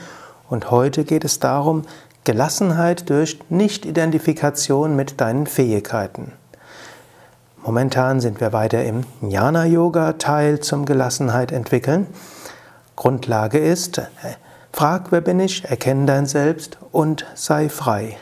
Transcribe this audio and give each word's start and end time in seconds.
und 0.48 0.70
heute 0.70 1.06
geht 1.06 1.26
es 1.26 1.40
darum, 1.40 1.82
Gelassenheit 2.24 3.10
durch 3.10 3.40
Nicht-Identifikation 3.50 4.96
mit 4.96 5.20
deinen 5.20 5.48
Fähigkeiten. 5.48 6.34
Momentan 7.66 8.20
sind 8.20 8.42
wir 8.42 8.54
weiter 8.54 8.86
im 8.86 9.06
Jnana-Yoga-Teil 9.22 10.60
zum 10.60 10.86
Gelassenheit 10.86 11.52
entwickeln. 11.52 12.06
Grundlage 12.96 13.58
ist, 13.58 14.00
Frag, 14.72 15.12
wer 15.12 15.22
bin 15.22 15.40
ich, 15.40 15.66
erkenne 15.66 16.06
dein 16.06 16.26
Selbst 16.26 16.78
und 16.92 17.26
sei 17.34 17.70
frei. 17.70 18.18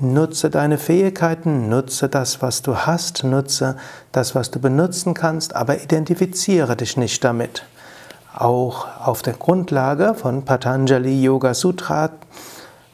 Nutze 0.00 0.50
deine 0.50 0.76
Fähigkeiten, 0.76 1.68
nutze 1.68 2.08
das, 2.08 2.42
was 2.42 2.62
du 2.62 2.74
hast, 2.74 3.22
nutze 3.22 3.76
das, 4.10 4.34
was 4.34 4.50
du 4.50 4.58
benutzen 4.58 5.14
kannst, 5.14 5.54
aber 5.54 5.82
identifiziere 5.82 6.74
dich 6.74 6.96
nicht 6.96 7.22
damit. 7.22 7.64
Auch 8.34 8.88
auf 9.06 9.22
der 9.22 9.34
Grundlage 9.34 10.14
von 10.14 10.44
Patanjali 10.44 11.22
Yoga 11.22 11.54
Sutra, 11.54 12.10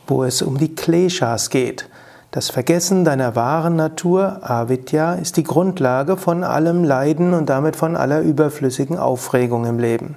wo 0.07 0.25
es 0.25 0.43
um 0.43 0.59
die 0.59 0.75
Kleshas 0.75 1.49
geht. 1.49 1.89
Das 2.33 2.51
Vergessen 2.51 3.07
deiner 3.07 3.35
wahren 3.35 3.77
Natur, 3.77 4.41
Avidya, 4.43 5.15
ist 5.15 5.39
die 5.39 5.43
Grundlage 5.43 6.19
von 6.19 6.45
allem 6.45 6.85
Leiden 6.85 7.33
und 7.33 7.49
damit 7.49 7.77
von 7.77 7.97
aller 7.97 8.21
überflüssigen 8.21 8.99
Aufregung 8.99 9.65
im 9.65 9.79
Leben. 9.79 10.17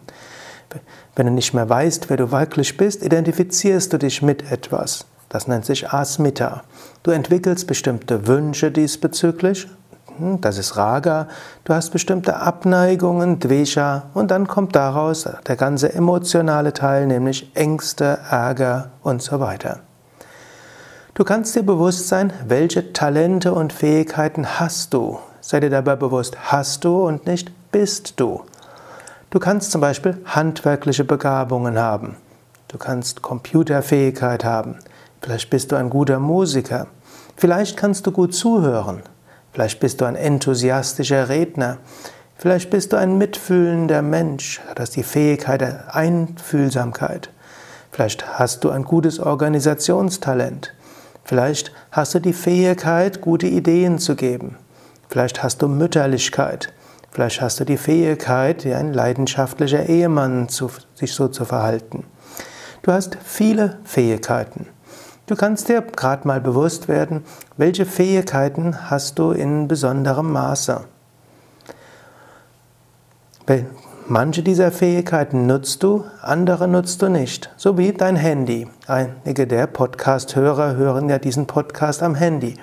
Wenn 1.15 1.27
du 1.27 1.31
nicht 1.31 1.53
mehr 1.53 1.69
weißt, 1.69 2.09
wer 2.09 2.17
du 2.17 2.31
wirklich 2.31 2.75
bist, 2.75 3.01
identifizierst 3.01 3.93
du 3.93 3.97
dich 3.97 4.21
mit 4.21 4.51
etwas. 4.51 5.05
Das 5.33 5.47
nennt 5.47 5.65
sich 5.65 5.91
Asmita. 5.91 6.61
Du 7.01 7.09
entwickelst 7.09 7.65
bestimmte 7.65 8.27
Wünsche 8.27 8.69
diesbezüglich. 8.69 9.67
Hm, 10.17 10.39
das 10.41 10.59
ist 10.59 10.77
Raga. 10.77 11.27
Du 11.63 11.73
hast 11.73 11.89
bestimmte 11.89 12.35
Abneigungen, 12.35 13.39
Dvesha. 13.39 14.03
Und 14.13 14.29
dann 14.29 14.45
kommt 14.45 14.75
daraus 14.75 15.27
der 15.47 15.55
ganze 15.55 15.91
emotionale 15.91 16.71
Teil, 16.71 17.07
nämlich 17.07 17.49
Ängste, 17.55 18.19
Ärger 18.29 18.91
und 19.01 19.23
so 19.23 19.39
weiter. 19.39 19.79
Du 21.15 21.23
kannst 21.23 21.55
dir 21.55 21.63
bewusst 21.63 22.09
sein, 22.09 22.31
welche 22.47 22.93
Talente 22.93 23.55
und 23.55 23.73
Fähigkeiten 23.73 24.59
hast 24.59 24.93
du. 24.93 25.17
Sei 25.41 25.59
dir 25.59 25.71
dabei 25.71 25.95
bewusst, 25.95 26.37
hast 26.43 26.85
du 26.85 27.07
und 27.07 27.25
nicht 27.25 27.51
bist 27.71 28.19
du. 28.19 28.43
Du 29.31 29.39
kannst 29.39 29.71
zum 29.71 29.81
Beispiel 29.81 30.15
handwerkliche 30.25 31.05
Begabungen 31.05 31.79
haben. 31.79 32.17
Du 32.67 32.77
kannst 32.77 33.23
Computerfähigkeit 33.23 34.45
haben. 34.45 34.77
Vielleicht 35.23 35.49
bist 35.49 35.71
du 35.71 35.77
ein 35.77 35.89
guter 35.89 36.19
Musiker. 36.19 36.87
Vielleicht 37.37 37.77
kannst 37.77 38.05
du 38.05 38.11
gut 38.11 38.35
zuhören. 38.35 39.03
Vielleicht 39.53 39.79
bist 39.79 40.01
du 40.01 40.05
ein 40.05 40.17
enthusiastischer 40.17 41.29
Redner. 41.29 41.77
Vielleicht 42.35 42.69
bist 42.69 42.91
du 42.91 42.97
ein 42.97 43.17
mitfühlender 43.17 44.01
Mensch. 44.01 44.59
Hast 44.77 44.97
die 44.97 45.03
Fähigkeit 45.03 45.61
der 45.61 45.95
Einfühlsamkeit. 45.95 47.29
Vielleicht 47.89 48.37
hast 48.37 48.65
du 48.65 48.69
ein 48.69 48.83
gutes 48.83 49.21
Organisationstalent. 49.21 50.73
Vielleicht 51.23 51.71
hast 51.91 52.15
du 52.15 52.19
die 52.19 52.33
Fähigkeit, 52.33 53.21
gute 53.21 53.47
Ideen 53.47 53.99
zu 53.99 54.17
geben. 54.17 54.57
Vielleicht 55.07 55.41
hast 55.41 55.61
du 55.61 55.69
Mütterlichkeit. 55.69 56.73
Vielleicht 57.11 57.39
hast 57.39 57.61
du 57.61 57.63
die 57.63 57.77
Fähigkeit, 57.77 58.65
wie 58.65 58.73
ein 58.73 58.91
leidenschaftlicher 58.91 59.87
Ehemann 59.87 60.49
zu, 60.49 60.69
sich 60.95 61.13
so 61.13 61.29
zu 61.29 61.45
verhalten. 61.45 62.03
Du 62.81 62.91
hast 62.91 63.17
viele 63.23 63.77
Fähigkeiten. 63.85 64.72
Du 65.25 65.37
kannst 65.37 65.69
dir 65.69 65.81
gerade 65.81 66.27
mal 66.27 66.41
bewusst 66.41 66.89
werden, 66.89 67.23
welche 67.55 67.85
Fähigkeiten 67.85 68.89
hast 68.89 69.19
du 69.19 69.31
in 69.31 69.69
besonderem 69.69 70.31
Maße. 70.31 70.81
Manche 74.07 74.43
dieser 74.43 74.73
Fähigkeiten 74.73 75.45
nutzt 75.45 75.81
du, 75.81 76.03
andere 76.21 76.67
nutzt 76.67 77.01
du 77.01 77.07
nicht. 77.07 77.49
So 77.55 77.77
wie 77.77 77.93
dein 77.93 78.17
Handy. 78.17 78.67
Einige 78.85 79.47
der 79.47 79.65
Podcast-Hörer 79.67 80.75
hören 80.75 81.07
ja 81.07 81.19
diesen 81.19 81.47
Podcast 81.47 82.03
am 82.03 82.15
Handy. 82.15 82.55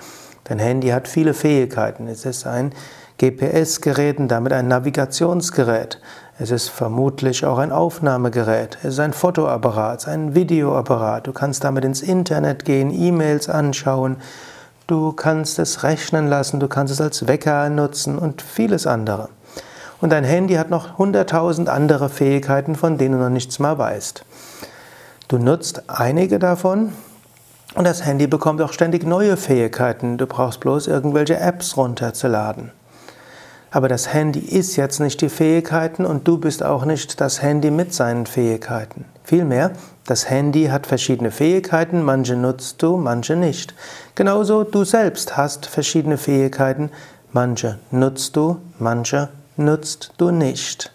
Dein 0.44 0.58
Handy 0.58 0.88
hat 0.88 1.08
viele 1.08 1.32
Fähigkeiten. 1.32 2.08
Es 2.08 2.26
ist 2.26 2.46
ein 2.46 2.74
GPS-Gerät 3.18 4.18
und 4.18 4.28
damit 4.28 4.52
ein 4.52 4.68
Navigationsgerät. 4.68 5.98
Es 6.42 6.50
ist 6.50 6.70
vermutlich 6.70 7.44
auch 7.44 7.58
ein 7.58 7.70
Aufnahmegerät. 7.70 8.78
Es 8.82 8.94
ist 8.94 9.00
ein 9.00 9.12
Fotoapparat, 9.12 10.08
ein 10.08 10.34
Videoapparat. 10.34 11.26
Du 11.26 11.34
kannst 11.34 11.64
damit 11.64 11.84
ins 11.84 12.00
Internet 12.00 12.64
gehen, 12.64 12.90
E-Mails 12.90 13.50
anschauen. 13.50 14.16
Du 14.86 15.12
kannst 15.12 15.58
es 15.58 15.82
rechnen 15.82 16.28
lassen, 16.28 16.58
du 16.58 16.66
kannst 16.66 16.94
es 16.94 17.00
als 17.02 17.28
Wecker 17.28 17.68
nutzen 17.68 18.16
und 18.16 18.40
vieles 18.40 18.86
andere. 18.86 19.28
Und 20.00 20.12
dein 20.12 20.24
Handy 20.24 20.54
hat 20.54 20.70
noch 20.70 20.96
hunderttausend 20.96 21.68
andere 21.68 22.08
Fähigkeiten, 22.08 22.74
von 22.74 22.96
denen 22.96 23.18
du 23.18 23.24
noch 23.24 23.28
nichts 23.28 23.58
mehr 23.58 23.76
weißt. 23.76 24.24
Du 25.28 25.36
nutzt 25.36 25.90
einige 25.90 26.38
davon 26.38 26.94
und 27.74 27.84
das 27.84 28.06
Handy 28.06 28.26
bekommt 28.26 28.62
auch 28.62 28.72
ständig 28.72 29.04
neue 29.04 29.36
Fähigkeiten. 29.36 30.16
Du 30.16 30.26
brauchst 30.26 30.60
bloß 30.60 30.86
irgendwelche 30.86 31.38
Apps 31.38 31.76
runterzuladen. 31.76 32.72
Aber 33.70 33.88
das 33.88 34.12
Handy 34.12 34.40
ist 34.40 34.76
jetzt 34.76 34.98
nicht 34.98 35.20
die 35.20 35.28
Fähigkeiten 35.28 36.04
und 36.04 36.26
du 36.26 36.38
bist 36.38 36.62
auch 36.62 36.84
nicht 36.84 37.20
das 37.20 37.40
Handy 37.40 37.70
mit 37.70 37.94
seinen 37.94 38.26
Fähigkeiten. 38.26 39.04
Vielmehr, 39.22 39.70
das 40.06 40.28
Handy 40.28 40.66
hat 40.66 40.88
verschiedene 40.88 41.30
Fähigkeiten, 41.30 42.02
manche 42.02 42.34
nutzt 42.34 42.82
du, 42.82 42.96
manche 42.96 43.36
nicht. 43.36 43.74
Genauso 44.16 44.64
du 44.64 44.84
selbst 44.84 45.36
hast 45.36 45.66
verschiedene 45.66 46.18
Fähigkeiten, 46.18 46.90
manche 47.32 47.78
nutzt 47.92 48.34
du, 48.34 48.56
manche 48.78 49.28
nutzt 49.56 50.14
du 50.18 50.32
nicht. 50.32 50.90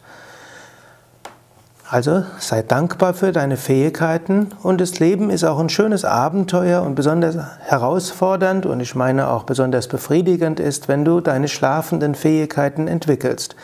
Also 1.88 2.24
sei 2.40 2.64
dankbar 2.64 3.14
für 3.14 3.32
deine 3.32 3.58
Fähigkeiten 3.58 4.48
und 4.64 4.82
das 4.82 5.00
Leben 5.00 5.30
ist 5.30 5.44
auch 5.44 5.60
ein 5.60 5.70
schönes 5.70 6.04
Abenteuer 6.04 6.82
und 6.82 6.96
besonders 6.96 7.38
herausfordernd 7.60 8.66
und 8.66 8.80
ich 8.80 8.96
meine 8.96 9.30
auch 9.30 9.44
besonders 9.44 9.88
befriedigend 9.88 10.60
ist, 10.60 10.88
wenn 10.88 11.06
du 11.06 11.22
deine 11.22 11.48
schlafenden 11.48 12.16
Fähigkeiten 12.16 12.88
entwickelst. 12.88 13.56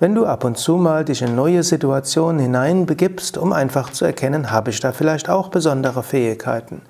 Wenn 0.00 0.14
du 0.14 0.24
ab 0.24 0.44
und 0.44 0.56
zu 0.56 0.76
mal 0.76 1.04
dich 1.04 1.20
in 1.20 1.34
neue 1.34 1.62
Situationen 1.62 2.40
hineinbegibst, 2.40 3.36
um 3.36 3.52
einfach 3.52 3.92
zu 3.92 4.06
erkennen, 4.06 4.50
habe 4.50 4.70
ich 4.70 4.80
da 4.80 4.92
vielleicht 4.92 5.28
auch 5.28 5.48
besondere 5.48 6.02
Fähigkeiten. 6.02 6.80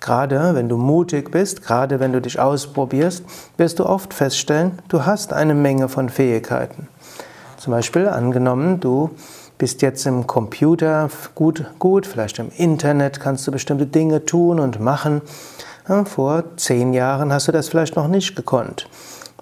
Gerade 0.00 0.56
wenn 0.56 0.68
du 0.68 0.76
mutig 0.76 1.30
bist, 1.30 1.62
gerade 1.62 2.00
wenn 2.00 2.12
du 2.12 2.20
dich 2.20 2.40
ausprobierst, 2.40 3.22
wirst 3.58 3.78
du 3.78 3.86
oft 3.86 4.12
feststellen, 4.12 4.80
du 4.88 5.06
hast 5.06 5.32
eine 5.32 5.54
Menge 5.54 5.88
von 5.88 6.08
Fähigkeiten. 6.08 6.88
Zum 7.58 7.72
Beispiel 7.72 8.08
angenommen, 8.08 8.80
du 8.80 9.10
bist 9.60 9.82
jetzt 9.82 10.06
im 10.06 10.26
Computer 10.26 11.10
gut, 11.34 11.66
gut, 11.78 12.06
vielleicht 12.06 12.38
im 12.38 12.50
Internet 12.56 13.20
kannst 13.20 13.46
du 13.46 13.52
bestimmte 13.52 13.84
Dinge 13.84 14.24
tun 14.24 14.58
und 14.58 14.80
machen. 14.80 15.20
vor 16.06 16.44
zehn 16.56 16.94
Jahren 16.94 17.30
hast 17.30 17.46
du 17.46 17.52
das 17.52 17.68
vielleicht 17.68 17.94
noch 17.94 18.08
nicht 18.08 18.34
gekonnt. 18.34 18.88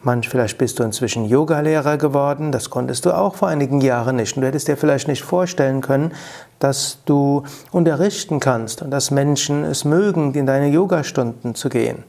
Manch, 0.02 0.28
vielleicht 0.28 0.58
bist 0.58 0.80
du 0.80 0.82
inzwischen 0.82 1.24
Yogalehrer 1.24 1.98
geworden, 1.98 2.50
das 2.50 2.68
konntest 2.68 3.06
du 3.06 3.12
auch 3.12 3.36
vor 3.36 3.46
einigen 3.46 3.80
Jahren 3.80 4.16
nicht. 4.16 4.36
Und 4.36 4.42
du 4.42 4.48
hättest 4.48 4.66
dir 4.66 4.76
vielleicht 4.76 5.06
nicht 5.06 5.22
vorstellen 5.22 5.82
können, 5.82 6.12
dass 6.58 6.98
du 7.04 7.44
unterrichten 7.70 8.40
kannst 8.40 8.82
und 8.82 8.90
dass 8.90 9.12
Menschen 9.12 9.64
es 9.64 9.84
mögen, 9.84 10.34
in 10.34 10.46
deine 10.46 10.66
Yogastunden 10.66 11.54
zu 11.54 11.68
gehen. 11.68 12.02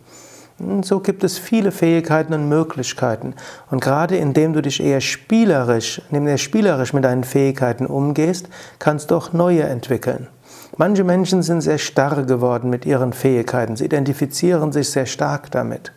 So 0.82 1.00
gibt 1.00 1.24
es 1.24 1.38
viele 1.38 1.72
Fähigkeiten 1.72 2.34
und 2.34 2.50
Möglichkeiten. 2.50 3.34
Und 3.72 3.82
gerade 3.82 4.18
indem 4.18 4.54
du 4.54 4.62
dich 4.62 4.84
eher 4.84 5.00
spielerisch, 5.00 6.02
indem 6.10 6.26
du 6.26 6.38
spielerisch 6.38 6.94
mit 6.94 7.06
deinen 7.06 7.24
Fähigkeiten 7.24 7.86
umgehst, 7.86 8.50
kannst 8.78 9.12
du 9.12 9.16
auch 9.16 9.32
neue 9.32 9.64
entwickeln. 9.64 10.28
Manche 10.78 11.04
Menschen 11.04 11.44
sind 11.44 11.62
sehr 11.62 11.78
starr 11.78 12.24
geworden 12.24 12.70
mit 12.70 12.86
ihren 12.86 13.14
Fähigkeiten. 13.14 13.76
Sie 13.76 13.86
identifizieren 13.86 14.72
sich 14.72 14.90
sehr 14.90 15.06
stark 15.06 15.50
damit. 15.52 15.94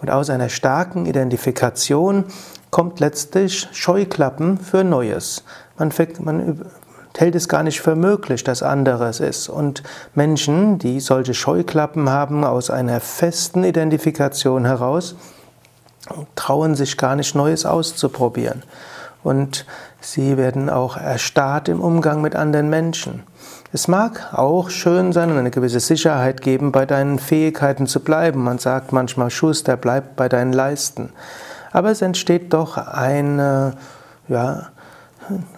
Und 0.00 0.10
aus 0.10 0.30
einer 0.30 0.48
starken 0.48 1.06
Identifikation 1.06 2.24
kommt 2.70 3.00
letztlich 3.00 3.68
Scheuklappen 3.72 4.58
für 4.58 4.84
Neues. 4.84 5.44
Man, 5.78 5.92
man 6.20 6.66
hält 7.20 7.34
es 7.34 7.48
gar 7.48 7.62
nicht 7.62 7.80
für 7.80 7.94
möglich, 7.94 8.44
dass 8.44 8.62
anderes 8.62 9.20
ist. 9.20 9.48
Und 9.48 9.82
Menschen, 10.14 10.78
die 10.78 11.00
solche 11.00 11.34
Scheuklappen 11.34 12.10
haben 12.10 12.44
aus 12.44 12.70
einer 12.70 13.00
festen 13.00 13.64
Identifikation 13.64 14.64
heraus, 14.64 15.14
trauen 16.34 16.74
sich 16.74 16.96
gar 16.96 17.16
nicht 17.16 17.34
Neues 17.34 17.66
auszuprobieren. 17.66 18.62
Und 19.22 19.66
sie 20.00 20.36
werden 20.36 20.70
auch 20.70 20.96
erstarrt 20.96 21.68
im 21.68 21.80
Umgang 21.80 22.20
mit 22.20 22.36
anderen 22.36 22.70
Menschen. 22.70 23.24
Es 23.72 23.88
mag 23.88 24.32
auch 24.32 24.70
schön 24.70 25.12
sein 25.12 25.30
und 25.30 25.38
eine 25.38 25.50
gewisse 25.50 25.80
Sicherheit 25.80 26.40
geben, 26.40 26.70
bei 26.70 26.86
deinen 26.86 27.18
Fähigkeiten 27.18 27.86
zu 27.86 28.00
bleiben. 28.00 28.44
Man 28.44 28.58
sagt 28.58 28.92
manchmal, 28.92 29.30
Schuster, 29.30 29.76
bleib 29.76 30.14
bei 30.16 30.28
deinen 30.28 30.52
Leisten. 30.52 31.12
Aber 31.72 31.90
es 31.90 32.02
entsteht 32.02 32.52
doch 32.52 32.76
eine, 32.78 33.74
ja, 34.28 34.68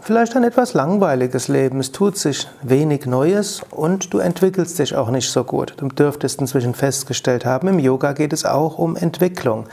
vielleicht 0.03 0.37
ein 0.37 0.45
etwas 0.45 0.75
langweiliges 0.75 1.49
Leben. 1.49 1.81
Es 1.81 1.93
tut 1.93 2.17
sich 2.17 2.49
wenig 2.63 3.07
Neues 3.07 3.63
und 3.71 4.13
du 4.13 4.19
entwickelst 4.19 4.79
dich 4.79 4.95
auch 4.95 5.11
nicht 5.11 5.31
so 5.31 5.45
gut. 5.45 5.75
Du 5.77 5.89
dürftest 5.89 6.41
inzwischen 6.41 6.75
festgestellt 6.75 7.45
haben, 7.45 7.69
im 7.69 7.79
Yoga 7.79 8.13
geht 8.13 8.33
es 8.33 8.45
auch 8.45 8.79
um 8.79 8.97
Entwicklung. 8.97 9.67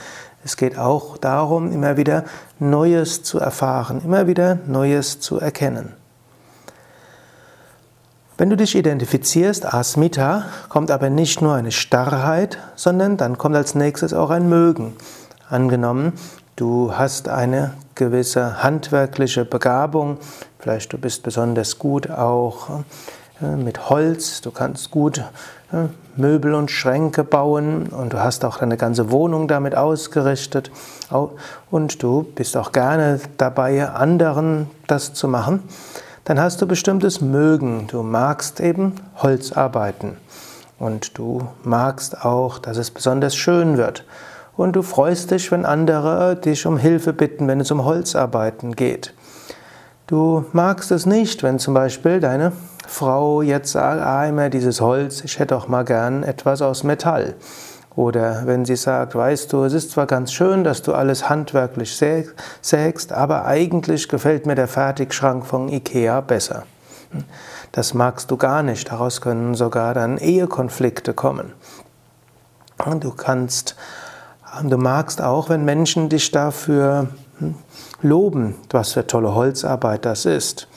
Es 0.44 0.58
geht 0.58 0.78
auch 0.78 1.18
darum, 1.18 1.72
immer 1.72 1.98
wieder 1.98 2.26
Neues 2.60 3.24
zu 3.24 3.40
erfahren, 3.40 4.02
immer 4.04 4.28
wieder 4.28 4.60
Neues 4.68 5.20
zu 5.20 5.40
erkennen. 5.40 5.94
Wenn 8.38 8.50
du 8.50 8.58
dich 8.58 8.76
identifizierst, 8.76 9.74
Asmita, 9.74 10.46
kommt 10.68 10.92
aber 10.92 11.10
nicht 11.10 11.42
nur 11.42 11.56
eine 11.56 11.72
Starrheit, 11.72 12.58
sondern 12.76 13.16
dann 13.16 13.38
kommt 13.38 13.56
als 13.56 13.76
nächstes 13.76 14.14
auch 14.14 14.30
ein 14.30 14.50
Mögen. 14.50 14.98
Angenommen, 15.50 16.14
du 16.56 16.94
hast 16.96 17.30
eine 17.30 17.74
gewisse 17.96 18.64
handwerkliche 18.64 19.46
Begabung, 19.46 20.18
vielleicht 20.60 20.94
du 20.94 20.98
bist 20.98 21.24
besonders 21.24 21.80
gut 21.80 22.10
auch 22.10 22.70
äh, 23.42 23.56
mit 23.56 23.90
Holz, 23.90 24.42
du 24.42 24.52
kannst 24.52 24.92
gut 24.92 25.24
äh, 25.72 25.88
Möbel 26.16 26.54
und 26.54 26.72
Schränke 26.72 27.24
bauen 27.24 27.88
und 27.88 28.14
du 28.14 28.24
hast 28.24 28.46
auch 28.46 28.58
deine 28.58 28.78
ganze 28.78 29.12
Wohnung 29.12 29.48
damit 29.50 29.76
ausgerichtet. 29.76 30.72
Und 31.70 32.02
du 32.02 32.24
bist 32.24 32.56
auch 32.56 32.72
gerne 32.72 33.20
dabei, 33.38 33.90
anderen 33.90 34.70
das 34.88 35.14
zu 35.14 35.28
machen. 35.28 35.64
Dann 36.24 36.40
hast 36.40 36.62
du 36.62 36.68
bestimmtes 36.68 37.20
Mögen. 37.20 37.88
Du 37.88 38.02
magst 38.02 38.62
eben 38.62 38.96
Holzarbeiten 39.18 40.16
und 40.80 41.18
du 41.18 41.48
magst 41.64 42.24
auch, 42.24 42.60
dass 42.60 42.78
es 42.78 42.92
besonders 42.92 43.36
schön 43.36 43.78
wird. 43.78 44.06
Und 44.58 44.76
du 44.76 44.82
freust 44.82 45.32
dich, 45.32 45.52
wenn 45.52 45.66
andere 45.66 46.36
dich 46.36 46.66
um 46.66 46.78
Hilfe 46.78 47.14
bitten, 47.14 47.48
wenn 47.48 47.60
es 47.60 47.72
um 47.72 47.84
Holzarbeiten 47.84 48.76
geht. 48.76 49.14
Du 50.08 50.46
magst 50.54 50.92
es 50.92 51.06
nicht, 51.06 51.44
wenn 51.44 51.60
zum 51.60 51.74
Beispiel 51.74 52.20
deine 52.20 52.52
Frau 52.88 53.42
jetzt 53.42 53.72
sagt, 53.72 54.02
ah, 54.02 54.26
immer 54.26 54.50
dieses 54.50 54.80
Holz, 54.80 55.24
ich 55.24 55.40
hätte 55.40 55.58
auch 55.58 55.68
mal 55.68 55.84
gern 55.84 56.24
etwas 56.24 56.62
aus 56.62 56.84
Metall. 56.84 57.36
Oder 57.96 58.44
wenn 58.46 58.66
sie 58.66 58.76
sagt, 58.76 59.16
weißt 59.16 59.52
du, 59.52 59.64
es 59.64 59.74
ist 59.74 59.92
zwar 59.92 60.06
ganz 60.06 60.34
schön, 60.34 60.64
dass 60.64 60.82
du 60.82 60.94
alles 60.94 61.30
handwerklich 61.30 61.98
sägst, 62.62 63.12
aber 63.14 63.46
eigentlich 63.46 64.10
gefällt 64.10 64.46
mir 64.46 64.56
der 64.56 64.68
Fertigschrank 64.68 65.46
von 65.46 65.70
Ikea 65.70 66.22
besser. 66.22 66.64
Das 67.72 67.94
magst 67.94 68.30
du 68.32 68.38
gar 68.38 68.64
nicht, 68.64 68.92
daraus 68.92 69.22
können 69.22 69.56
sogar 69.56 69.94
dann 69.94 70.18
Ehekonflikte 70.18 71.14
kommen. 71.14 71.54
Du 73.00 73.12
kannst, 73.12 73.76
du 74.64 74.78
magst 74.78 75.22
auch, 75.22 75.50
wenn 75.50 75.66
Menschen 75.66 76.10
dich 76.10 76.32
dafür 76.32 77.08
hm, 77.40 77.56
loben, 78.02 78.56
was 78.70 78.94
für 78.94 79.06
tolle 79.08 79.36
Holzarbeit 79.36 80.06
das 80.06 80.26
ist. 80.26 80.68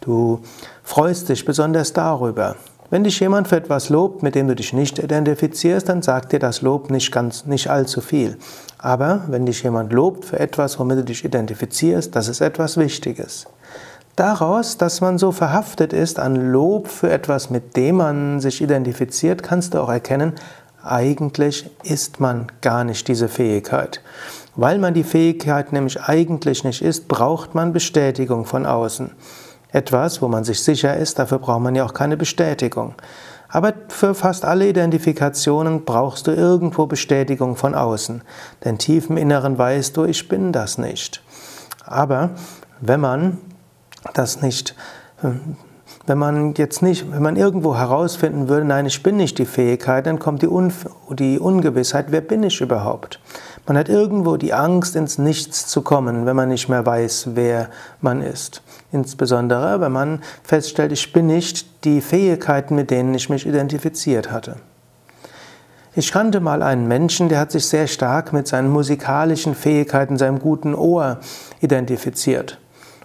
du 0.00 0.40
freust 0.82 1.28
dich 1.28 1.44
besonders 1.44 1.92
darüber. 1.92 2.56
Wenn 2.90 3.02
dich 3.02 3.18
jemand 3.18 3.48
für 3.48 3.56
etwas 3.56 3.88
lobt, 3.88 4.22
mit 4.22 4.34
dem 4.34 4.46
du 4.46 4.54
dich 4.54 4.72
nicht 4.72 4.98
identifizierst, 4.98 5.88
dann 5.88 6.02
sagt 6.02 6.32
dir 6.32 6.38
das 6.38 6.62
Lob 6.62 6.90
nicht 6.90 7.10
ganz, 7.10 7.46
nicht 7.46 7.68
allzu 7.68 8.00
viel. 8.00 8.36
Aber 8.78 9.22
wenn 9.28 9.46
dich 9.46 9.62
jemand 9.62 9.92
lobt 9.92 10.26
für 10.26 10.38
etwas, 10.38 10.78
womit 10.78 10.98
du 10.98 11.04
dich 11.04 11.24
identifizierst, 11.24 12.14
das 12.14 12.28
ist 12.28 12.40
etwas 12.40 12.76
Wichtiges. 12.76 13.46
Daraus, 14.16 14.76
dass 14.76 15.00
man 15.00 15.18
so 15.18 15.32
verhaftet 15.32 15.92
ist 15.92 16.20
an 16.20 16.36
Lob 16.52 16.86
für 16.86 17.10
etwas, 17.10 17.50
mit 17.50 17.76
dem 17.76 17.96
man 17.96 18.38
sich 18.38 18.62
identifiziert, 18.62 19.42
kannst 19.42 19.74
du 19.74 19.80
auch 19.80 19.88
erkennen, 19.88 20.34
eigentlich 20.84 21.70
ist 21.82 22.20
man 22.20 22.46
gar 22.60 22.84
nicht 22.84 23.08
diese 23.08 23.28
Fähigkeit. 23.28 24.00
Weil 24.56 24.78
man 24.78 24.94
die 24.94 25.04
Fähigkeit 25.04 25.72
nämlich 25.72 26.00
eigentlich 26.00 26.62
nicht 26.62 26.82
ist, 26.82 27.08
braucht 27.08 27.54
man 27.54 27.72
Bestätigung 27.72 28.44
von 28.44 28.66
außen 28.66 29.10
etwas, 29.74 30.22
wo 30.22 30.28
man 30.28 30.44
sich 30.44 30.62
sicher 30.62 30.96
ist, 30.96 31.18
dafür 31.18 31.40
braucht 31.40 31.60
man 31.60 31.74
ja 31.74 31.84
auch 31.84 31.94
keine 31.94 32.16
Bestätigung. 32.16 32.94
Aber 33.48 33.72
für 33.88 34.14
fast 34.14 34.44
alle 34.44 34.68
Identifikationen 34.68 35.84
brauchst 35.84 36.28
du 36.28 36.30
irgendwo 36.30 36.86
Bestätigung 36.86 37.56
von 37.56 37.74
außen. 37.74 38.22
Denn 38.64 38.78
tief 38.78 39.10
im 39.10 39.16
Inneren 39.16 39.58
weißt 39.58 39.96
du, 39.96 40.04
ich 40.04 40.28
bin 40.28 40.52
das 40.52 40.78
nicht. 40.78 41.22
Aber 41.84 42.30
wenn 42.80 43.00
man 43.00 43.38
das 44.14 44.42
nicht, 44.42 44.76
wenn 46.06 46.18
man 46.18 46.54
jetzt 46.54 46.82
nicht, 46.82 47.10
wenn 47.10 47.22
man 47.22 47.36
irgendwo 47.36 47.76
herausfinden 47.76 48.48
würde, 48.48 48.66
nein, 48.66 48.86
ich 48.86 49.02
bin 49.02 49.16
nicht 49.16 49.38
die 49.38 49.46
Fähigkeit, 49.46 50.06
dann 50.06 50.18
kommt 50.18 50.42
die, 50.42 50.48
Un 50.48 50.72
die 51.10 51.38
Ungewissheit, 51.38 52.06
wer 52.10 52.20
bin 52.20 52.42
ich 52.42 52.60
überhaupt? 52.60 53.20
Man 53.66 53.78
hat 53.78 53.88
irgendwo 53.88 54.36
die 54.36 54.52
Angst, 54.52 54.94
ins 54.94 55.16
Nichts 55.16 55.66
zu 55.66 55.80
kommen, 55.80 56.26
wenn 56.26 56.36
man 56.36 56.50
nicht 56.50 56.68
mehr 56.68 56.84
weiß, 56.84 57.30
wer 57.34 57.70
man 58.02 58.20
ist. 58.20 58.62
Insbesondere, 58.92 59.80
wenn 59.80 59.92
man 59.92 60.22
feststellt, 60.42 60.92
ich 60.92 61.12
bin 61.14 61.28
nicht 61.28 61.84
die 61.84 62.02
Fähigkeiten, 62.02 62.74
mit 62.74 62.90
denen 62.90 63.14
ich 63.14 63.30
mich 63.30 63.46
identifiziert 63.46 64.30
hatte. 64.30 64.56
Ich 65.96 66.12
kannte 66.12 66.40
mal 66.40 66.62
einen 66.62 66.88
Menschen, 66.88 67.30
der 67.30 67.38
hat 67.38 67.52
sich 67.52 67.66
sehr 67.66 67.86
stark 67.86 68.32
mit 68.32 68.48
seinen 68.48 68.68
musikalischen 68.68 69.54
Fähigkeiten, 69.54 70.18
seinem 70.18 70.40
guten 70.40 70.74
Ohr 70.74 71.20
identifiziert. 71.60 72.58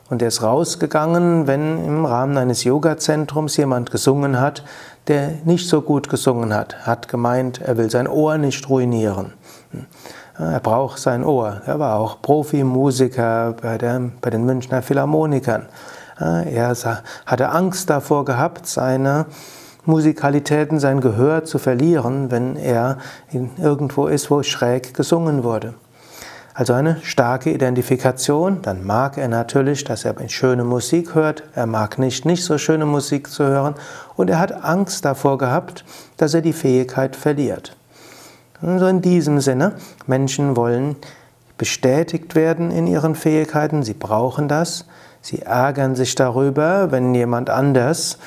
Und 0.09 0.23
er 0.23 0.29
ist 0.29 0.41
rausgegangen, 0.41 1.45
wenn 1.45 1.85
im 1.85 2.05
Rahmen 2.05 2.37
eines 2.37 2.63
Yoga-Zentrums 2.63 3.57
jemand 3.57 3.91
gesungen 3.91 4.41
hat, 4.41 4.63
der 5.07 5.33
nicht 5.45 5.69
so 5.69 5.81
gut 5.81 6.09
gesungen 6.09 6.53
hat. 6.53 6.87
Hat 6.87 7.07
gemeint, 7.07 7.61
er 7.61 7.77
will 7.77 7.91
sein 7.91 8.07
Ohr 8.07 8.37
nicht 8.37 8.67
ruinieren. 8.69 9.33
Er 10.37 10.59
braucht 10.61 10.99
sein 10.99 11.23
Ohr. 11.23 11.61
Er 11.65 11.79
war 11.79 11.99
auch 11.99 12.21
Profimusiker 12.21 13.55
bei, 13.61 13.77
der, 13.77 14.01
bei 14.21 14.29
den 14.29 14.45
Münchner 14.45 14.81
Philharmonikern. 14.81 15.67
Er 16.17 16.75
hatte 17.25 17.49
Angst 17.49 17.89
davor 17.89 18.25
gehabt, 18.25 18.65
seine 18.65 19.27
Musikalitäten, 19.85 20.79
sein 20.79 21.01
Gehör 21.01 21.43
zu 21.45 21.59
verlieren, 21.59 22.31
wenn 22.31 22.55
er 22.55 22.97
irgendwo 23.31 24.07
ist, 24.07 24.31
wo 24.31 24.41
schräg 24.43 24.93
gesungen 24.93 25.43
wurde. 25.43 25.75
Also 26.59 26.73
eine 26.73 26.97
starke 27.03 27.51
Identifikation, 27.51 28.61
dann 28.61 28.85
mag 28.85 29.17
er 29.17 29.29
natürlich, 29.29 29.85
dass 29.85 30.03
er 30.03 30.13
schöne 30.27 30.65
Musik 30.65 31.15
hört, 31.15 31.41
er 31.55 31.67
mag 31.67 31.97
nicht, 31.97 32.25
nicht 32.25 32.43
so 32.43 32.57
schöne 32.57 32.85
Musik 32.85 33.29
zu 33.29 33.45
hören 33.45 33.75
und 34.17 34.29
er 34.29 34.39
hat 34.39 34.65
Angst 34.65 35.05
davor 35.05 35.37
gehabt, 35.37 35.85
dass 36.17 36.33
er 36.33 36.41
die 36.41 36.51
Fähigkeit 36.51 37.15
verliert. 37.15 37.77
Also 38.61 38.87
in 38.87 39.01
diesem 39.01 39.39
Sinne, 39.39 39.75
Menschen 40.05 40.57
wollen 40.57 40.97
bestätigt 41.57 42.35
werden 42.35 42.71
in 42.71 42.87
ihren 42.87 43.15
Fähigkeiten, 43.15 43.81
sie 43.83 43.93
brauchen 43.93 44.49
das. 44.49 44.85
Sie 45.21 45.43
ärgern 45.43 45.95
sich 45.95 46.13
darüber, 46.15 46.91
wenn 46.91 47.15
jemand 47.15 47.49
anders 47.49 48.17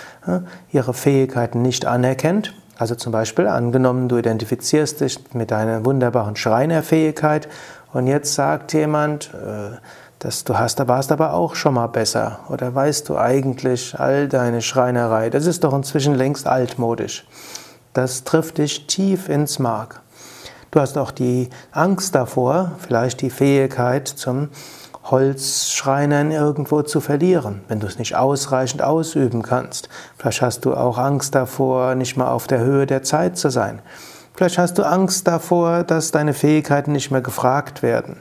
ihre 0.70 0.94
Fähigkeiten 0.94 1.60
nicht 1.60 1.84
anerkennt. 1.84 2.54
Also 2.82 2.96
zum 2.96 3.12
Beispiel 3.12 3.46
angenommen, 3.46 4.08
du 4.08 4.18
identifizierst 4.18 5.02
dich 5.02 5.20
mit 5.34 5.52
deiner 5.52 5.84
wunderbaren 5.84 6.34
Schreinerfähigkeit 6.34 7.48
und 7.92 8.08
jetzt 8.08 8.34
sagt 8.34 8.72
jemand, 8.72 9.30
äh, 9.34 9.76
dass 10.18 10.42
du 10.42 10.58
hast, 10.58 10.80
da 10.80 10.88
warst 10.88 11.12
aber 11.12 11.32
auch 11.32 11.54
schon 11.54 11.74
mal 11.74 11.86
besser. 11.86 12.40
Oder 12.48 12.74
weißt 12.74 13.08
du 13.08 13.16
eigentlich 13.16 14.00
all 14.00 14.26
deine 14.26 14.62
Schreinerei? 14.62 15.30
Das 15.30 15.46
ist 15.46 15.62
doch 15.62 15.72
inzwischen 15.74 16.16
längst 16.16 16.48
altmodisch. 16.48 17.24
Das 17.92 18.24
trifft 18.24 18.58
dich 18.58 18.88
tief 18.88 19.28
ins 19.28 19.60
Mark. 19.60 20.00
Du 20.72 20.80
hast 20.80 20.98
auch 20.98 21.12
die 21.12 21.50
Angst 21.70 22.16
davor, 22.16 22.72
vielleicht 22.80 23.20
die 23.20 23.30
Fähigkeit 23.30 24.08
zum 24.08 24.48
Holzschreinern 25.04 26.30
irgendwo 26.30 26.82
zu 26.82 27.00
verlieren, 27.00 27.62
wenn 27.68 27.80
du 27.80 27.86
es 27.86 27.98
nicht 27.98 28.14
ausreichend 28.14 28.82
ausüben 28.82 29.42
kannst. 29.42 29.88
Vielleicht 30.16 30.42
hast 30.42 30.64
du 30.64 30.74
auch 30.74 30.98
Angst 30.98 31.34
davor, 31.34 31.94
nicht 31.94 32.16
mal 32.16 32.28
auf 32.28 32.46
der 32.46 32.60
Höhe 32.60 32.86
der 32.86 33.02
Zeit 33.02 33.36
zu 33.36 33.50
sein. 33.50 33.80
Vielleicht 34.34 34.58
hast 34.58 34.78
du 34.78 34.84
Angst 34.84 35.26
davor, 35.26 35.82
dass 35.82 36.10
deine 36.10 36.34
Fähigkeiten 36.34 36.92
nicht 36.92 37.10
mehr 37.10 37.20
gefragt 37.20 37.82
werden. 37.82 38.16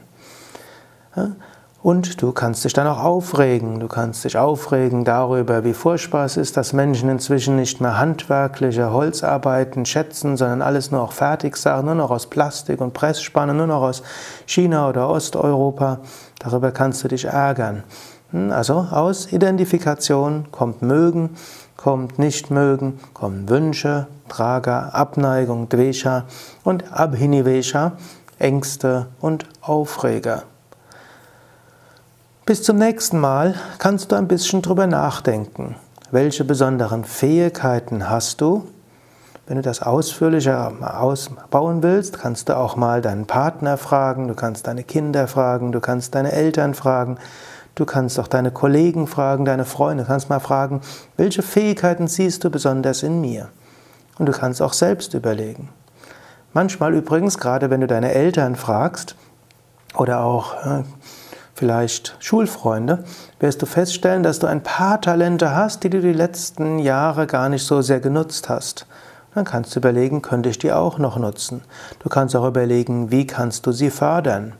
Und 1.82 2.22
du 2.22 2.30
kannst 2.30 2.64
dich 2.64 2.72
dann 2.74 2.86
auch 2.86 3.02
aufregen. 3.02 3.80
Du 3.80 3.88
kannst 3.88 4.22
dich 4.22 4.38
aufregen 4.38 5.04
darüber, 5.04 5.64
wie 5.64 5.72
furchtbar 5.72 6.24
es 6.24 6.36
ist, 6.36 6.56
dass 6.56 6.72
Menschen 6.72 7.08
inzwischen 7.08 7.56
nicht 7.56 7.80
mehr 7.80 7.98
handwerkliche 7.98 8.92
Holzarbeiten 8.92 9.84
schätzen, 9.84 10.36
sondern 10.36 10.62
alles 10.62 10.92
nur 10.92 11.02
auch 11.02 11.10
Fertigsachen, 11.10 11.86
nur 11.86 11.96
noch 11.96 12.12
aus 12.12 12.30
Plastik 12.30 12.80
und 12.80 12.94
Pressspannen, 12.94 13.56
nur 13.56 13.66
noch 13.66 13.82
aus 13.82 14.04
China 14.46 14.88
oder 14.88 15.08
Osteuropa. 15.08 15.98
Darüber 16.38 16.70
kannst 16.70 17.02
du 17.02 17.08
dich 17.08 17.24
ärgern. 17.24 17.82
Hm, 18.30 18.52
also 18.52 18.86
aus 18.92 19.32
Identifikation 19.32 20.46
kommt 20.52 20.82
Mögen, 20.82 21.30
kommt 21.76 22.16
Nicht-Mögen, 22.16 23.00
kommen 23.12 23.48
Wünsche, 23.48 24.06
Traga, 24.28 24.90
Abneigung, 24.90 25.68
Dvesha 25.68 26.26
und 26.62 26.92
Abhinivesha, 26.92 27.94
Ängste 28.38 29.08
und 29.20 29.46
Aufreger. 29.60 30.44
Bis 32.44 32.62
zum 32.62 32.76
nächsten 32.76 33.18
Mal 33.18 33.54
kannst 33.78 34.10
du 34.10 34.16
ein 34.16 34.28
bisschen 34.28 34.62
drüber 34.62 34.86
nachdenken. 34.86 35.76
Welche 36.10 36.44
besonderen 36.44 37.04
Fähigkeiten 37.04 38.10
hast 38.10 38.40
du? 38.40 38.66
Wenn 39.46 39.56
du 39.56 39.62
das 39.62 39.82
ausführlicher 39.82 40.72
ausbauen 41.00 41.82
willst, 41.82 42.18
kannst 42.18 42.48
du 42.48 42.56
auch 42.56 42.76
mal 42.76 43.00
deinen 43.00 43.26
Partner 43.26 43.76
fragen, 43.76 44.28
du 44.28 44.34
kannst 44.34 44.66
deine 44.66 44.82
Kinder 44.82 45.28
fragen, 45.28 45.72
du 45.72 45.80
kannst 45.80 46.14
deine 46.14 46.32
Eltern 46.32 46.74
fragen, 46.74 47.18
Du 47.74 47.86
kannst 47.86 48.20
auch 48.20 48.28
deine 48.28 48.50
Kollegen 48.50 49.06
fragen, 49.06 49.46
deine 49.46 49.64
Freunde, 49.64 50.04
du 50.04 50.08
kannst 50.08 50.28
mal 50.28 50.40
fragen, 50.40 50.82
welche 51.16 51.42
Fähigkeiten 51.42 52.06
siehst 52.06 52.44
du 52.44 52.50
besonders 52.50 53.02
in 53.02 53.20
mir? 53.20 53.48
Und 54.18 54.26
du 54.26 54.32
kannst 54.32 54.60
auch 54.60 54.74
selbst 54.74 55.14
überlegen. 55.14 55.70
Manchmal 56.52 56.92
übrigens, 56.94 57.38
gerade 57.38 57.70
wenn 57.70 57.80
du 57.80 57.86
deine 57.86 58.12
Eltern 58.12 58.56
fragst 58.56 59.16
oder 59.96 60.20
auch 60.20 60.54
äh, 60.66 60.82
vielleicht 61.54 62.16
Schulfreunde, 62.18 63.04
wirst 63.40 63.62
du 63.62 63.66
feststellen, 63.66 64.22
dass 64.22 64.38
du 64.38 64.46
ein 64.46 64.62
paar 64.62 65.00
Talente 65.00 65.54
hast, 65.54 65.84
die 65.84 65.90
du 65.90 66.00
die 66.00 66.12
letzten 66.12 66.78
Jahre 66.78 67.26
gar 67.26 67.48
nicht 67.48 67.64
so 67.64 67.82
sehr 67.82 68.00
genutzt 68.00 68.48
hast. 68.48 68.86
Dann 69.34 69.44
kannst 69.44 69.74
du 69.74 69.80
überlegen, 69.80 70.22
könnte 70.22 70.48
ich 70.48 70.58
die 70.58 70.72
auch 70.72 70.98
noch 70.98 71.16
nutzen? 71.16 71.62
Du 72.00 72.08
kannst 72.08 72.36
auch 72.36 72.46
überlegen, 72.46 73.10
wie 73.10 73.26
kannst 73.26 73.66
du 73.66 73.72
sie 73.72 73.90
fördern? 73.90 74.54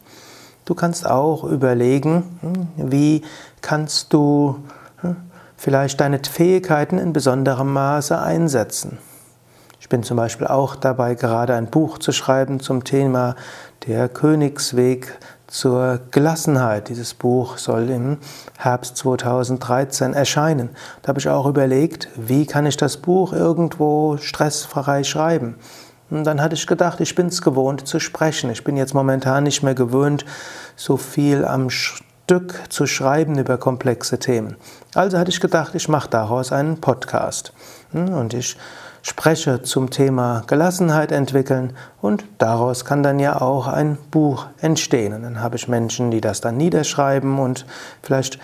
Du 0.64 0.74
kannst 0.74 1.06
auch 1.06 1.44
überlegen, 1.44 2.38
hm, 2.40 2.68
wie 2.76 3.22
kannst 3.60 4.12
du 4.12 4.56
hm, 5.00 5.16
vielleicht 5.56 6.00
deine 6.00 6.18
Fähigkeiten 6.18 6.98
in 6.98 7.12
besonderem 7.12 7.72
Maße 7.72 8.18
einsetzen. 8.18 8.98
Ich 9.80 9.88
bin 9.88 10.02
zum 10.04 10.16
Beispiel 10.16 10.46
auch 10.46 10.76
dabei, 10.76 11.14
gerade 11.14 11.54
ein 11.54 11.66
Buch 11.66 11.98
zu 11.98 12.12
schreiben 12.12 12.60
zum 12.60 12.84
Thema 12.84 13.34
der 13.86 14.08
Königsweg 14.08 15.18
zur 15.52 16.00
Gelassenheit. 16.10 16.88
Dieses 16.88 17.12
Buch 17.12 17.58
soll 17.58 17.90
im 17.90 18.18
Herbst 18.58 18.96
2013 18.96 20.14
erscheinen. 20.14 20.70
Da 21.02 21.08
habe 21.08 21.20
ich 21.20 21.28
auch 21.28 21.46
überlegt, 21.46 22.08
wie 22.16 22.46
kann 22.46 22.64
ich 22.64 22.78
das 22.78 22.96
Buch 22.96 23.34
irgendwo 23.34 24.16
stressfrei 24.16 25.04
schreiben. 25.04 25.56
Und 26.08 26.24
dann 26.24 26.40
hatte 26.40 26.54
ich 26.54 26.66
gedacht, 26.66 27.00
ich 27.00 27.14
bin 27.14 27.26
es 27.26 27.42
gewohnt 27.42 27.86
zu 27.86 28.00
sprechen. 28.00 28.50
Ich 28.50 28.64
bin 28.64 28.78
jetzt 28.78 28.94
momentan 28.94 29.44
nicht 29.44 29.62
mehr 29.62 29.74
gewöhnt, 29.74 30.24
so 30.74 30.96
viel 30.96 31.44
am 31.44 31.68
Stück 31.68 32.54
zu 32.70 32.86
schreiben 32.86 33.38
über 33.38 33.58
komplexe 33.58 34.18
Themen. 34.18 34.56
Also 34.94 35.18
hatte 35.18 35.30
ich 35.30 35.40
gedacht, 35.40 35.74
ich 35.74 35.86
mache 35.86 36.08
daraus 36.08 36.50
einen 36.50 36.80
Podcast. 36.80 37.52
Und 37.92 38.32
ich 38.32 38.56
spreche 39.02 39.62
zum 39.62 39.90
Thema 39.90 40.44
Gelassenheit 40.46 41.12
entwickeln 41.12 41.74
und 42.00 42.24
daraus 42.38 42.84
kann 42.84 43.02
dann 43.02 43.18
ja 43.18 43.40
auch 43.40 43.66
ein 43.66 43.98
Buch 44.10 44.46
entstehen. 44.60 45.12
Und 45.12 45.22
dann 45.22 45.40
habe 45.40 45.56
ich 45.56 45.68
Menschen, 45.68 46.10
die 46.10 46.20
das 46.20 46.40
dann 46.40 46.56
niederschreiben 46.56 47.38
und 47.38 47.66
vielleicht 48.02 48.38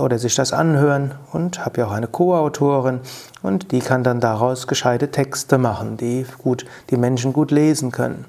oder 0.00 0.18
sich 0.18 0.34
das 0.34 0.52
anhören 0.52 1.14
und 1.32 1.64
habe 1.64 1.80
ja 1.80 1.86
auch 1.86 1.92
eine 1.92 2.06
Co-Autorin 2.06 3.00
und 3.42 3.72
die 3.72 3.80
kann 3.80 4.02
dann 4.02 4.20
daraus 4.20 4.66
gescheite 4.66 5.10
Texte 5.10 5.58
machen, 5.58 5.96
die 5.96 6.26
gut, 6.38 6.64
die 6.90 6.96
Menschen 6.96 7.32
gut 7.32 7.50
lesen 7.50 7.90
können. 7.90 8.24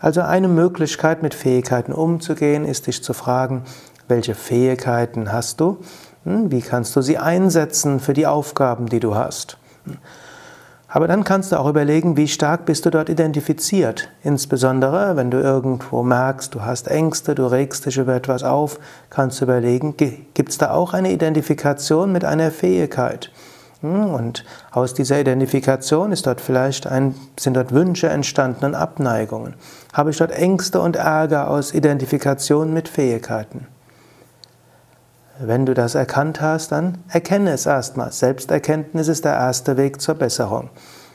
Also 0.00 0.22
eine 0.22 0.48
Möglichkeit 0.48 1.22
mit 1.22 1.34
Fähigkeiten 1.34 1.92
umzugehen, 1.92 2.64
ist 2.64 2.86
dich 2.86 3.04
zu 3.04 3.12
fragen, 3.12 3.64
welche 4.08 4.34
Fähigkeiten 4.34 5.30
hast 5.30 5.60
du? 5.60 5.78
Hm, 6.24 6.50
wie 6.50 6.60
kannst 6.60 6.96
du 6.96 7.02
sie 7.02 7.18
einsetzen 7.18 8.00
für 8.00 8.12
die 8.12 8.26
Aufgaben, 8.26 8.86
die 8.86 9.00
du 9.00 9.14
hast? 9.14 9.58
Aber 10.94 11.08
dann 11.08 11.24
kannst 11.24 11.52
du 11.52 11.56
auch 11.58 11.70
überlegen, 11.70 12.18
wie 12.18 12.28
stark 12.28 12.66
bist 12.66 12.84
du 12.84 12.90
dort 12.90 13.08
identifiziert. 13.08 14.10
Insbesondere, 14.22 15.16
wenn 15.16 15.30
du 15.30 15.38
irgendwo 15.38 16.02
merkst, 16.02 16.54
du 16.54 16.66
hast 16.66 16.86
Ängste, 16.86 17.34
du 17.34 17.46
regst 17.46 17.86
dich 17.86 17.96
über 17.96 18.14
etwas 18.14 18.42
auf, 18.42 18.78
kannst 19.08 19.40
du 19.40 19.46
überlegen, 19.46 19.96
gibt 19.96 20.50
es 20.50 20.58
da 20.58 20.72
auch 20.72 20.92
eine 20.92 21.10
Identifikation 21.10 22.12
mit 22.12 22.26
einer 22.26 22.50
Fähigkeit? 22.50 23.32
Hm, 23.80 24.04
und 24.12 24.44
aus 24.70 24.92
dieser 24.92 25.18
Identifikation 25.18 26.12
ist 26.12 26.26
dort 26.26 26.42
vielleicht 26.42 26.86
ein, 26.86 27.14
sind 27.40 27.54
dort 27.54 27.72
Wünsche 27.72 28.10
entstanden 28.10 28.66
und 28.66 28.74
Abneigungen. 28.74 29.54
Habe 29.94 30.10
ich 30.10 30.18
dort 30.18 30.32
Ängste 30.32 30.78
und 30.82 30.96
Ärger 30.96 31.48
aus 31.48 31.72
Identifikation 31.72 32.74
mit 32.74 32.90
Fähigkeiten? 32.90 33.66
Wenn 35.38 35.66
du 35.66 35.74
das 35.74 35.94
erkannt 35.94 36.40
hast, 36.40 36.72
dann 36.72 36.98
erkenne 37.08 37.52
es 37.52 37.66
erstmal. 37.66 38.12
Selbsterkenntnis 38.12 39.08
ist 39.08 39.24
der 39.24 39.34
erste 39.34 39.76
Weg 39.76 40.00
zur 40.00 40.14
Besserung. 40.14 40.70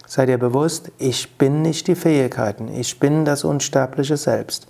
Sei 0.08 0.26
dir 0.26 0.38
bewusst, 0.38 0.92
ich 0.98 1.38
bin 1.38 1.62
nicht 1.62 1.88
die 1.88 1.96
Fähigkeiten, 1.96 2.70
ich 2.74 3.00
bin 3.00 3.26
das 3.26 3.44
unsterbliche 3.44 4.18
Selbst. 4.18 4.68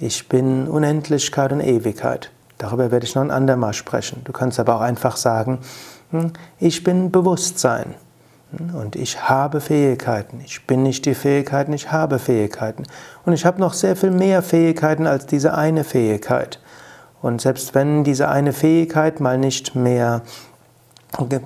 Ich 0.00 0.28
bin 0.28 0.66
Unendlichkeit 0.66 1.52
und 1.52 1.60
Ewigkeit. 1.60 2.30
Darüber 2.58 2.90
werde 2.90 3.06
ich 3.06 3.14
noch 3.14 3.22
ein 3.22 3.30
andermal 3.30 3.72
sprechen. 3.72 4.22
Du 4.24 4.32
kannst 4.32 4.58
aber 4.58 4.76
auch 4.76 4.80
einfach 4.80 5.16
sagen, 5.16 5.60
hm, 6.10 6.32
ich 6.58 6.82
bin 6.82 7.10
Bewusstsein 7.12 7.94
hm, 8.56 8.74
und 8.74 8.96
ich 8.96 9.28
habe 9.28 9.60
Fähigkeiten. 9.60 10.40
Ich 10.44 10.66
bin 10.66 10.82
nicht 10.82 11.06
die 11.06 11.14
Fähigkeiten, 11.14 11.72
ich 11.72 11.92
habe 11.92 12.18
Fähigkeiten. 12.18 12.82
Und 13.24 13.32
ich 13.32 13.46
habe 13.46 13.60
noch 13.60 13.74
sehr 13.74 13.94
viel 13.94 14.10
mehr 14.10 14.42
Fähigkeiten 14.42 15.06
als 15.06 15.26
diese 15.26 15.54
eine 15.54 15.84
Fähigkeit. 15.84 16.58
Und 17.22 17.40
selbst 17.40 17.74
wenn 17.74 18.02
diese 18.04 18.28
eine 18.28 18.52
Fähigkeit 18.52 19.20
mal 19.20 19.38
nicht 19.38 19.76
mehr 19.76 20.22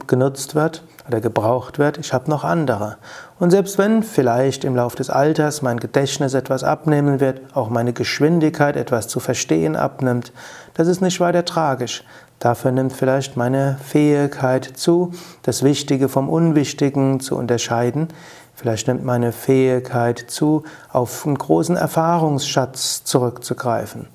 genutzt 0.06 0.54
wird 0.54 0.82
oder 1.06 1.20
gebraucht 1.20 1.78
wird, 1.78 1.98
ich 1.98 2.12
habe 2.12 2.30
noch 2.30 2.44
andere. 2.44 2.96
Und 3.38 3.50
selbst 3.50 3.76
wenn 3.76 4.02
vielleicht 4.02 4.64
im 4.64 4.74
Laufe 4.74 4.96
des 4.96 5.10
Alters 5.10 5.60
mein 5.60 5.78
Gedächtnis 5.78 6.34
etwas 6.34 6.64
abnehmen 6.64 7.20
wird, 7.20 7.40
auch 7.54 7.68
meine 7.68 7.92
Geschwindigkeit 7.92 8.76
etwas 8.76 9.06
zu 9.06 9.20
verstehen 9.20 9.76
abnimmt, 9.76 10.32
das 10.74 10.88
ist 10.88 11.02
nicht 11.02 11.20
weiter 11.20 11.44
tragisch. 11.44 12.04
Dafür 12.38 12.70
nimmt 12.70 12.92
vielleicht 12.92 13.36
meine 13.36 13.76
Fähigkeit 13.84 14.64
zu, 14.64 15.12
das 15.42 15.62
Wichtige 15.62 16.08
vom 16.08 16.28
Unwichtigen 16.28 17.20
zu 17.20 17.36
unterscheiden. 17.36 18.08
Vielleicht 18.54 18.88
nimmt 18.88 19.04
meine 19.04 19.32
Fähigkeit 19.32 20.24
zu, 20.28 20.64
auf 20.90 21.26
einen 21.26 21.36
großen 21.36 21.76
Erfahrungsschatz 21.76 23.04
zurückzugreifen. 23.04 24.08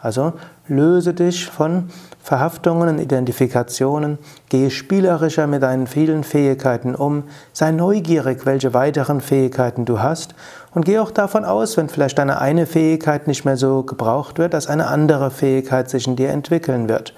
Also 0.00 0.34
löse 0.68 1.12
dich 1.12 1.46
von 1.46 1.88
Verhaftungen 2.22 2.88
und 2.88 2.98
Identifikationen, 3.00 4.18
gehe 4.48 4.70
spielerischer 4.70 5.46
mit 5.46 5.62
deinen 5.62 5.86
vielen 5.86 6.22
Fähigkeiten 6.22 6.94
um, 6.94 7.24
sei 7.52 7.72
neugierig, 7.72 8.46
welche 8.46 8.74
weiteren 8.74 9.20
Fähigkeiten 9.20 9.86
du 9.86 10.00
hast 10.00 10.34
und 10.72 10.84
gehe 10.84 11.02
auch 11.02 11.10
davon 11.10 11.44
aus, 11.44 11.76
wenn 11.76 11.88
vielleicht 11.88 12.18
deine 12.18 12.40
eine 12.40 12.66
Fähigkeit 12.66 13.26
nicht 13.26 13.44
mehr 13.44 13.56
so 13.56 13.82
gebraucht 13.82 14.38
wird, 14.38 14.54
dass 14.54 14.68
eine 14.68 14.86
andere 14.86 15.30
Fähigkeit 15.30 15.90
sich 15.90 16.06
in 16.06 16.16
dir 16.16 16.30
entwickeln 16.30 16.88
wird. 16.88 17.14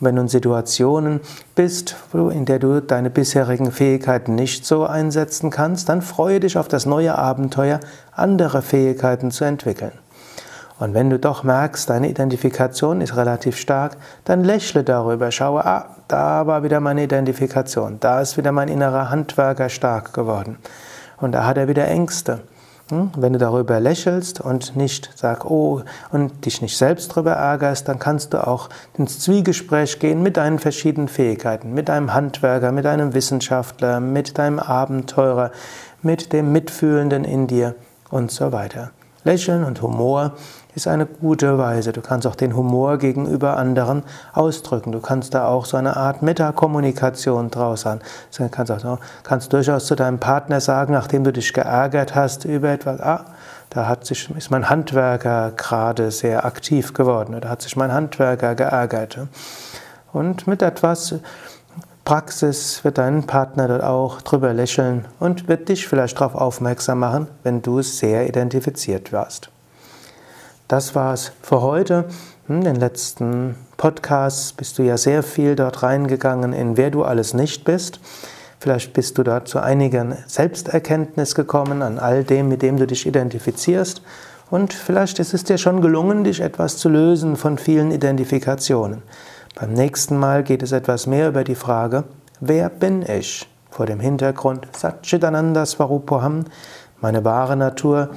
Und 0.00 0.06
wenn 0.06 0.16
du 0.16 0.22
in 0.22 0.28
Situationen 0.28 1.20
bist, 1.54 1.94
in 2.12 2.46
der 2.46 2.58
du 2.58 2.80
deine 2.80 3.10
bisherigen 3.10 3.70
Fähigkeiten 3.70 4.34
nicht 4.34 4.66
so 4.66 4.84
einsetzen 4.84 5.50
kannst, 5.50 5.88
dann 5.88 6.02
freue 6.02 6.40
dich 6.40 6.58
auf 6.58 6.66
das 6.66 6.84
neue 6.84 7.16
Abenteuer, 7.16 7.78
andere 8.12 8.62
Fähigkeiten 8.62 9.30
zu 9.30 9.44
entwickeln. 9.44 9.92
Und 10.78 10.92
wenn 10.92 11.08
du 11.08 11.18
doch 11.18 11.44
merkst, 11.44 11.88
deine 11.88 12.08
Identifikation 12.08 13.00
ist 13.00 13.16
relativ 13.16 13.56
stark, 13.56 13.96
dann 14.24 14.42
lächle 14.42 14.82
darüber, 14.82 15.30
schaue, 15.30 15.64
ah, 15.64 15.96
da 16.08 16.46
war 16.46 16.64
wieder 16.64 16.80
meine 16.80 17.04
Identifikation, 17.04 17.98
da 18.00 18.20
ist 18.20 18.36
wieder 18.36 18.50
mein 18.50 18.68
innerer 18.68 19.08
Handwerker 19.08 19.68
stark 19.68 20.12
geworden. 20.12 20.58
Und 21.18 21.32
da 21.32 21.46
hat 21.46 21.56
er 21.56 21.68
wieder 21.68 21.86
Ängste. 21.86 22.40
Hm? 22.90 23.12
Wenn 23.16 23.32
du 23.32 23.38
darüber 23.38 23.80
lächelst 23.80 24.40
und 24.40 24.76
nicht 24.76 25.10
sag, 25.14 25.46
oh, 25.46 25.82
und 26.10 26.44
dich 26.44 26.60
nicht 26.60 26.76
selbst 26.76 27.12
darüber 27.12 27.32
ärgerst, 27.32 27.88
dann 27.88 27.98
kannst 27.98 28.34
du 28.34 28.46
auch 28.46 28.68
ins 28.98 29.20
Zwiegespräch 29.20 30.00
gehen 30.00 30.22
mit 30.22 30.36
deinen 30.36 30.58
verschiedenen 30.58 31.08
Fähigkeiten, 31.08 31.72
mit 31.72 31.88
deinem 31.88 32.12
Handwerker, 32.12 32.72
mit 32.72 32.84
deinem 32.84 33.14
Wissenschaftler, 33.14 34.00
mit 34.00 34.36
deinem 34.36 34.58
Abenteurer, 34.58 35.50
mit 36.02 36.34
dem 36.34 36.52
Mitfühlenden 36.52 37.24
in 37.24 37.46
dir 37.46 37.74
und 38.10 38.30
so 38.30 38.52
weiter. 38.52 38.90
Lächeln 39.24 39.64
und 39.64 39.80
Humor 39.80 40.32
ist 40.74 40.88
eine 40.88 41.06
gute 41.06 41.56
Weise. 41.58 41.92
Du 41.92 42.00
kannst 42.00 42.26
auch 42.26 42.34
den 42.34 42.56
Humor 42.56 42.98
gegenüber 42.98 43.56
anderen 43.56 44.02
ausdrücken. 44.32 44.92
Du 44.92 45.00
kannst 45.00 45.34
da 45.34 45.46
auch 45.46 45.66
so 45.66 45.76
eine 45.76 45.96
Art 45.96 46.22
Metakommunikation 46.22 47.50
draus 47.50 47.86
haben. 47.86 48.00
Du 48.36 48.48
kannst, 48.48 48.84
auch, 48.84 48.98
kannst 49.22 49.52
durchaus 49.52 49.86
zu 49.86 49.94
deinem 49.94 50.18
Partner 50.18 50.60
sagen, 50.60 50.92
nachdem 50.92 51.24
du 51.24 51.32
dich 51.32 51.52
geärgert 51.52 52.14
hast 52.14 52.44
über 52.44 52.70
etwas, 52.70 53.00
ah, 53.00 53.24
da 53.70 53.86
hat 53.88 54.04
sich, 54.06 54.30
ist 54.36 54.50
mein 54.50 54.68
Handwerker 54.68 55.52
gerade 55.56 56.10
sehr 56.10 56.44
aktiv 56.44 56.92
geworden 56.92 57.34
oder 57.34 57.48
hat 57.48 57.62
sich 57.62 57.76
mein 57.76 57.92
Handwerker 57.92 58.54
geärgert. 58.54 59.18
Und 60.12 60.46
mit 60.46 60.62
etwas 60.62 61.16
Praxis 62.04 62.84
wird 62.84 62.98
dein 62.98 63.24
Partner 63.24 63.66
dort 63.66 63.82
auch 63.82 64.20
drüber 64.20 64.52
lächeln 64.52 65.06
und 65.20 65.48
wird 65.48 65.68
dich 65.68 65.88
vielleicht 65.88 66.20
darauf 66.20 66.34
aufmerksam 66.34 66.98
machen, 66.98 67.28
wenn 67.42 67.62
du 67.62 67.80
sehr 67.82 68.28
identifiziert 68.28 69.12
warst. 69.12 69.50
Das 70.68 70.94
war's 70.94 71.32
für 71.42 71.60
heute. 71.60 72.06
In 72.48 72.62
den 72.62 72.76
letzten 72.76 73.54
Podcasts 73.76 74.54
bist 74.54 74.78
du 74.78 74.82
ja 74.82 74.96
sehr 74.96 75.22
viel 75.22 75.56
dort 75.56 75.82
reingegangen, 75.82 76.54
in 76.54 76.78
wer 76.78 76.90
du 76.90 77.04
alles 77.04 77.34
nicht 77.34 77.64
bist. 77.64 78.00
Vielleicht 78.58 78.94
bist 78.94 79.18
du 79.18 79.24
dort 79.24 79.46
zu 79.46 79.60
einigen 79.60 80.16
Selbsterkenntnis 80.26 81.34
gekommen 81.34 81.82
an 81.82 81.98
all 81.98 82.24
dem, 82.24 82.48
mit 82.48 82.62
dem 82.62 82.78
du 82.78 82.86
dich 82.86 83.06
identifizierst. 83.06 84.00
Und 84.50 84.72
vielleicht 84.72 85.18
ist 85.18 85.34
es 85.34 85.44
dir 85.44 85.58
schon 85.58 85.82
gelungen, 85.82 86.24
dich 86.24 86.40
etwas 86.40 86.78
zu 86.78 86.88
lösen 86.88 87.36
von 87.36 87.58
vielen 87.58 87.90
Identifikationen. 87.90 89.02
Beim 89.54 89.74
nächsten 89.74 90.16
Mal 90.16 90.42
geht 90.44 90.62
es 90.62 90.72
etwas 90.72 91.06
mehr 91.06 91.28
über 91.28 91.44
die 91.44 91.56
Frage, 91.56 92.04
wer 92.40 92.70
bin 92.70 93.02
ich? 93.02 93.46
Vor 93.70 93.84
dem 93.84 94.00
Hintergrund 94.00 94.66
Satchitananda 94.74 95.66
Swarupoham, 95.66 96.44
meine 97.02 97.22
wahre 97.22 97.56
Natur, 97.56 98.08